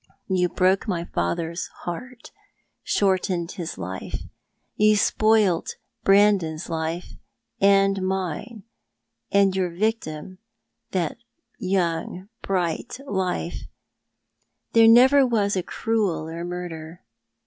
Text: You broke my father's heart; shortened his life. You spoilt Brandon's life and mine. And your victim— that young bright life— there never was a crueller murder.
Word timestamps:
You 0.27 0.49
broke 0.49 0.87
my 0.87 1.05
father's 1.05 1.67
heart; 1.85 2.31
shortened 2.81 3.51
his 3.51 3.77
life. 3.77 4.21
You 4.75 4.95
spoilt 4.95 5.75
Brandon's 6.03 6.69
life 6.69 7.13
and 7.59 8.01
mine. 8.01 8.63
And 9.31 9.55
your 9.55 9.69
victim— 9.69 10.39
that 10.93 11.17
young 11.59 12.29
bright 12.41 12.97
life— 13.05 13.67
there 14.73 14.87
never 14.87 15.23
was 15.23 15.55
a 15.55 15.61
crueller 15.61 16.43
murder. 16.45 17.03